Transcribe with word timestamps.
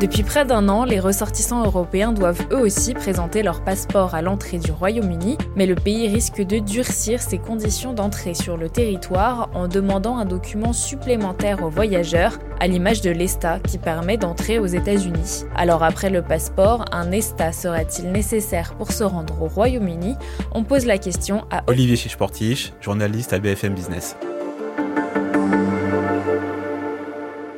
Depuis 0.00 0.22
près 0.22 0.46
d'un 0.46 0.70
an, 0.70 0.84
les 0.84 0.98
ressortissants 0.98 1.62
européens 1.62 2.12
doivent 2.12 2.46
eux 2.52 2.60
aussi 2.60 2.94
présenter 2.94 3.42
leur 3.42 3.62
passeport 3.62 4.14
à 4.14 4.22
l'entrée 4.22 4.56
du 4.56 4.72
Royaume-Uni, 4.72 5.36
mais 5.56 5.66
le 5.66 5.74
pays 5.74 6.08
risque 6.08 6.40
de 6.40 6.58
durcir 6.58 7.20
ses 7.20 7.36
conditions 7.36 7.92
d'entrée 7.92 8.32
sur 8.32 8.56
le 8.56 8.70
territoire 8.70 9.50
en 9.52 9.68
demandant 9.68 10.16
un 10.16 10.24
document 10.24 10.72
supplémentaire 10.72 11.62
aux 11.62 11.68
voyageurs, 11.68 12.38
à 12.60 12.66
l'image 12.66 13.02
de 13.02 13.10
l'ESTA 13.10 13.60
qui 13.60 13.76
permet 13.76 14.16
d'entrer 14.16 14.58
aux 14.58 14.64
États-Unis. 14.64 15.44
Alors 15.54 15.82
après 15.82 16.08
le 16.08 16.22
passeport, 16.22 16.86
un 16.92 17.12
ESTA 17.12 17.52
sera-t-il 17.52 18.10
nécessaire 18.10 18.72
pour 18.76 18.92
se 18.92 19.04
rendre 19.04 19.42
au 19.42 19.48
Royaume-Uni? 19.48 20.16
On 20.52 20.64
pose 20.64 20.86
la 20.86 20.96
question 20.96 21.44
à 21.50 21.62
Olivier 21.66 21.96
Chichportich, 21.96 22.72
journaliste 22.80 23.34
à 23.34 23.38
BFM 23.38 23.74
Business. 23.74 24.16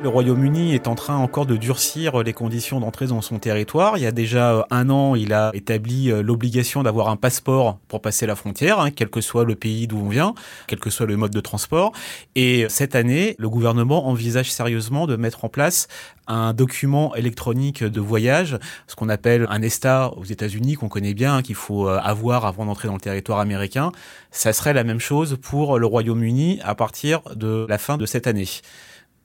Le 0.03 0.09
Royaume-Uni 0.09 0.75
est 0.75 0.89
en 0.89 0.95
train 0.95 1.15
encore 1.15 1.45
de 1.45 1.55
durcir 1.55 2.23
les 2.23 2.33
conditions 2.33 2.81
d'entrée 2.81 3.07
dans 3.07 3.21
son 3.21 3.39
territoire. 3.39 3.97
Il 3.97 4.03
y 4.03 4.05
a 4.05 4.11
déjà 4.11 4.51
euh, 4.51 4.63
un 4.69 4.89
an, 4.89 5.15
il 5.15 5.31
a 5.31 5.51
établi 5.53 6.11
euh, 6.11 6.21
l'obligation 6.21 6.83
d'avoir 6.83 7.07
un 7.07 7.15
passeport 7.15 7.79
pour 7.87 8.01
passer 8.01 8.25
la 8.25 8.35
frontière, 8.35 8.81
hein, 8.81 8.91
quel 8.91 9.07
que 9.07 9.21
soit 9.21 9.45
le 9.45 9.55
pays 9.55 9.87
d'où 9.87 9.99
on 9.99 10.09
vient, 10.09 10.33
quel 10.67 10.81
que 10.81 10.89
soit 10.89 11.05
le 11.05 11.15
mode 11.15 11.31
de 11.31 11.39
transport. 11.39 11.93
Et 12.35 12.65
cette 12.67 12.95
année, 12.95 13.37
le 13.39 13.49
gouvernement 13.49 14.09
envisage 14.09 14.51
sérieusement 14.51 15.07
de 15.07 15.15
mettre 15.15 15.45
en 15.45 15.47
place 15.47 15.87
un 16.27 16.53
document 16.53 17.15
électronique 17.15 17.81
de 17.81 18.01
voyage, 18.01 18.59
ce 18.87 18.97
qu'on 18.97 19.07
appelle 19.07 19.47
un 19.49 19.61
ESTA 19.61 20.11
aux 20.17 20.25
États-Unis, 20.25 20.73
qu'on 20.73 20.89
connaît 20.89 21.13
bien, 21.13 21.41
qu'il 21.41 21.55
faut 21.55 21.87
euh, 21.87 21.97
avoir 22.03 22.45
avant 22.45 22.65
d'entrer 22.65 22.89
dans 22.89 22.95
le 22.95 22.99
territoire 22.99 23.39
américain. 23.39 23.93
Ça 24.31 24.51
serait 24.51 24.73
la 24.73 24.83
même 24.83 24.99
chose 24.99 25.37
pour 25.41 25.79
le 25.79 25.85
Royaume-Uni 25.85 26.59
à 26.61 26.75
partir 26.75 27.21
de 27.37 27.65
la 27.69 27.77
fin 27.77 27.95
de 27.95 28.05
cette 28.05 28.27
année. 28.27 28.49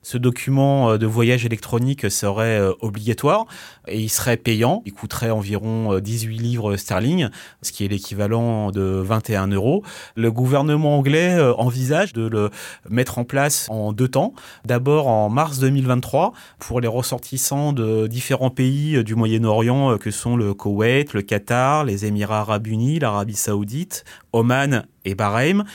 Ce 0.09 0.17
document 0.17 0.89
euh, 0.89 0.97
de 0.97 1.05
voyage 1.05 1.45
électronique 1.45 2.09
serait 2.09 2.59
euh, 2.59 2.73
obligatoire 2.81 3.45
et 3.87 3.99
il 3.99 4.09
serait 4.09 4.37
payant. 4.37 4.81
Il 4.87 4.91
coûterait 4.91 5.29
environ 5.29 5.99
18 5.99 6.35
euh, 6.35 6.41
livres 6.41 6.77
sterling, 6.77 7.29
ce 7.61 7.71
qui 7.71 7.85
est 7.85 7.87
l'équivalent 7.89 8.71
de 8.71 8.81
21 8.81 9.49
euros. 9.49 9.83
Le 10.15 10.31
gouvernement 10.31 10.97
anglais 10.97 11.39
envisage 11.59 12.13
de 12.13 12.25
le 12.27 12.49
mettre 12.89 13.19
en 13.19 13.23
place 13.23 13.67
en 13.69 13.93
deux 13.93 14.07
temps. 14.07 14.33
D'abord 14.65 15.07
en 15.07 15.29
mars 15.29 15.59
2023 15.59 16.33
pour 16.57 16.81
les 16.81 16.87
ressortissants 16.87 17.71
de 17.71 18.07
différents 18.07 18.49
pays 18.49 19.03
du 19.03 19.13
Moyen-Orient 19.13 19.99
que 19.99 20.09
sont 20.09 20.35
le 20.35 20.55
Koweït, 20.55 21.13
le 21.13 21.21
Qatar, 21.21 21.83
les 21.83 22.05
Émirats 22.05 22.39
arabes 22.39 22.65
unis, 22.65 22.97
l'Arabie 22.97 23.35
saoudite, 23.35 24.05
Oman 24.33 24.87
et 25.05 25.13
Bahreïn. 25.13 25.65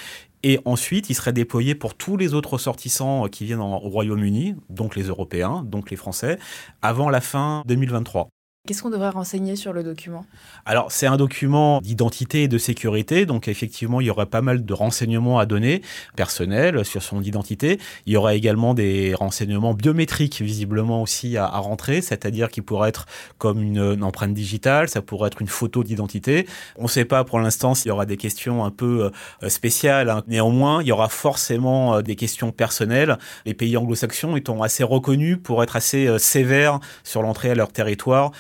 Et 0.47 0.61
ensuite, 0.67 1.09
il 1.09 1.15
serait 1.15 1.33
déployé 1.33 1.75
pour 1.75 1.95
tous 1.95 2.19
les 2.19 2.35
autres 2.35 2.53
ressortissants 2.53 3.29
qui 3.29 3.47
viennent 3.47 3.61
au 3.61 3.79
Royaume-Uni, 3.79 4.57
donc 4.69 4.95
les 4.95 5.05
Européens, 5.05 5.63
donc 5.65 5.91
les 5.91 5.97
Français, 5.97 6.39
avant 6.83 7.09
la 7.09 7.23
fin 7.23 7.63
2023. 7.67 8.29
Qu'est-ce 8.67 8.83
qu'on 8.83 8.89
devrait 8.89 9.11
renseigner 9.11 9.57
sur 9.57 9.75
le 9.75 9.83
document? 9.83 10.25
Alors, 10.65 10.91
c'est 10.91 11.07
un 11.07 11.19
document 11.19 11.83
d'identité 11.83 12.45
et 12.45 12.49
de 12.49 12.57
sécurité, 12.57 13.27
donc 13.27 13.47
effectivement, 13.47 14.01
il 14.01 14.07
y 14.07 14.11
aurait 14.11 14.25
pas 14.25 14.41
mal 14.41 14.65
de 14.65 14.73
renseignements 14.73 15.39
à 15.39 15.45
donner 15.45 15.83
personnels 16.17 16.83
sur 16.87 17.03
son 17.03 17.21
identité. 17.21 17.79
Il 18.07 18.15
y 18.15 18.17
aura 18.17 18.35
également 18.35 18.73
des 18.73 19.15
renseignements 19.15 19.75
biométriques, 19.75 20.41
visiblement 20.41 21.03
aussi 21.03 21.37
à, 21.37 21.47
rentrer, 21.47 22.01
c'est-à-dire 22.01 22.49
qui 22.49 22.63
pourrait 22.63 22.89
être 22.89 23.05
comme 23.37 23.61
une, 23.61 24.03
empreinte 24.03 24.33
digitale, 24.33 24.89
ça 24.89 25.03
pourrait 25.03 25.27
être 25.27 25.43
une 25.43 25.49
photo 25.49 25.85
d'identité. 25.85 26.47
On 26.79 26.85
ne 26.85 26.89
sait 26.89 27.05
pas 27.05 27.23
pour 27.23 27.41
l'instant 27.41 27.75
s'il 27.75 27.89
y 27.89 27.93
aura 27.93 28.07
des 28.07 28.17
questions 28.17 28.65
un 28.65 28.71
peu 28.71 29.11
euh, 29.43 29.49
spéciales. 29.51 30.09
Hein. 30.09 30.23
Néanmoins, 30.27 30.81
il 30.81 30.89
y 30.89 30.93
aura 30.93 31.11
forcément 31.11 31.97
euh, 31.97 32.01
des 32.01 32.17
questions 32.17 32.51
personnelles. 32.51 33.19
Les 33.45 33.53
pays 33.53 33.77
anglo-saxons 33.77 34.37
étant 34.37 34.63
assez 34.63 34.85
reconnus 34.85 35.37
pour 35.43 35.63
être 35.63 35.77
assez 35.77 36.07
euh, 36.07 36.17
sévères 36.17 36.81
sur 37.03 37.21
l'entrée 37.21 37.51
à 37.51 37.55
leur 37.55 37.71
territoire 37.71 38.33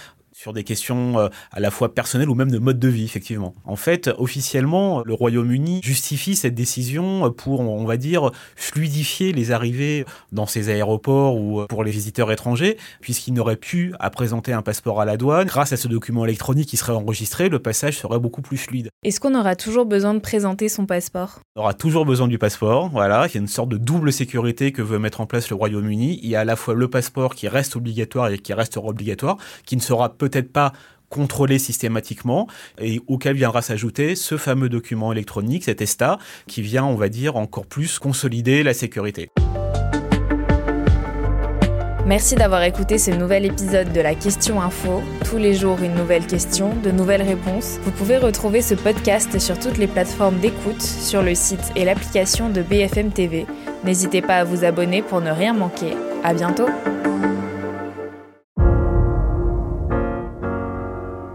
sur 0.45 0.53
des 0.53 0.62
questions 0.62 1.19
euh, 1.19 1.28
à 1.53 1.61
la 1.61 1.70
fois 1.70 1.95
personnelles 1.95 2.28
ou 2.28 2.34
même 2.34 2.50
de 2.50 2.59
mode 2.59 2.78
de 2.78 2.89
vie, 2.89 3.05
effectivement. 3.05 3.55
En 3.64 3.77
fait, 3.77 4.11
officiellement, 4.19 5.03
le 5.03 5.14
Royaume-Uni 5.14 5.81
justifie 5.83 6.37
cette 6.37 6.55
décision 6.55 7.32
pour, 7.32 7.60
on 7.60 7.87
va 7.87 7.97
dire, 7.97 8.31
fluidifier 8.54 9.33
les 9.33 9.53
arrivées 9.53 10.04
dans 10.33 10.44
ses 10.44 10.69
aéroports 10.69 11.41
ou 11.41 11.62
euh, 11.62 11.66
pour 11.66 11.83
les 11.83 11.91
visiteurs 11.91 12.31
étrangers, 12.31 12.77
puisqu'il 13.00 13.33
n'aurait 13.33 13.56
pu 13.56 13.94
à 13.99 14.10
présenter 14.10 14.53
un 14.53 14.60
passeport 14.60 15.00
à 15.00 15.06
la 15.06 15.16
douane. 15.16 15.47
Grâce 15.47 15.72
à 15.72 15.78
ce 15.78 15.88
document 15.88 16.27
électronique 16.27 16.69
qui 16.69 16.77
serait 16.77 16.93
enregistré, 16.93 17.49
le 17.49 17.59
passage 17.59 17.97
serait 17.97 18.19
beaucoup 18.19 18.43
plus 18.43 18.59
fluide. 18.59 18.91
Est-ce 19.03 19.21
qu'on 19.21 19.34
aura 19.34 19.56
toujours 19.56 19.87
besoin 19.87 20.12
de 20.12 20.19
présenter 20.19 20.69
son 20.69 20.84
passeport? 20.84 21.41
On 21.56 21.62
aura 21.62 21.72
toujours 21.72 22.04
besoin 22.04 22.28
du 22.28 22.37
passeport, 22.37 22.91
voilà. 22.91 23.28
Il 23.28 23.34
y 23.34 23.38
a 23.38 23.41
une 23.41 23.49
sorte 23.49 23.71
de 23.71 23.78
double 23.78 24.12
sécurité 24.12 24.72
que 24.72 24.83
veut 24.83 24.99
mettre 24.99 25.22
en 25.22 25.27
place 25.27 25.49
le 25.49 25.56
Royaume-Uni. 25.56 26.21
Il 26.22 26.28
y 26.28 26.37
a 26.37 26.41
à 26.41 26.44
la 26.44 26.56
fois 26.56 26.75
le 26.75 26.88
passeport 26.88 27.34
qui 27.34 27.49
reste 27.49 27.77
obligatoire 27.77 28.28
et 28.28 28.37
qui 28.37 28.53
restera 28.53 28.88
obligatoire, 28.88 29.38
qui 29.65 29.77
ne 29.77 29.81
sera 29.81 30.10
peut 30.10 30.34
peut-être 30.34 30.53
pas 30.53 30.72
contrôlé 31.11 31.59
systématiquement 31.59 32.49
et 32.81 33.00
auquel 33.06 33.37
viendra 33.37 33.62
s'ajouter 33.62 34.17
ce 34.17 34.37
fameux 34.37 34.69
document 34.69 35.12
électronique, 35.12 35.65
cet 35.65 35.81
ESTA, 35.81 36.19
qui 36.49 36.61
vient, 36.61 36.84
on 36.84 36.97
va 36.97 37.09
dire, 37.09 37.37
encore 37.37 37.67
plus 37.67 38.00
consolider 38.00 38.65
la 38.65 38.75
sécurité. 38.75 39.31
Merci 42.06 42.34
d'avoir 42.34 42.62
écouté 42.65 42.99
ce 42.99 43.12
nouvel 43.12 43.47
épisode 43.47 43.93
de 43.93 44.00
la 44.00 44.15
Question 44.15 44.61
Info. 44.61 45.03
Tous 45.25 45.39
les 45.39 45.55
jours, 45.55 45.78
une 45.83 45.95
nouvelle 45.95 46.27
question, 46.27 46.75
de 46.83 46.91
nouvelles 46.91 47.22
réponses. 47.22 47.78
Vous 47.83 47.93
pouvez 47.93 48.19
retrouver 48.19 48.61
ce 48.61 48.75
podcast 48.75 49.39
sur 49.39 49.59
toutes 49.59 49.78
les 49.78 49.87
plateformes 49.87 50.39
d'écoute, 50.39 50.83
sur 50.83 51.22
le 51.22 51.34
site 51.34 51.72
et 51.77 51.84
l'application 51.84 52.51
de 52.51 52.61
BFM 52.61 53.11
TV. 53.11 53.47
N'hésitez 53.84 54.21
pas 54.21 54.39
à 54.39 54.45
vous 54.45 54.65
abonner 54.65 55.01
pour 55.01 55.22
ne 55.22 55.31
rien 55.31 55.55
manquer. 55.55 55.95
À 56.22 56.34
bientôt! 56.34 56.69